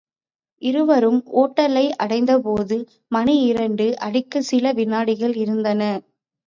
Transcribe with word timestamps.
இருவரும் 0.61 1.19
ஒட்டலை 1.33 1.83
அடைந்தபோது 1.97 2.77
மணி 3.11 3.35
இரண்டு 3.43 3.87
அடிக்கச் 3.99 4.43
சில 4.43 4.73
வினாடிகள் 4.73 5.35
இருந்தன. 5.35 5.81